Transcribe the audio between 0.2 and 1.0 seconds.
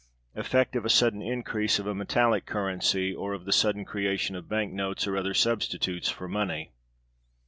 Effect of a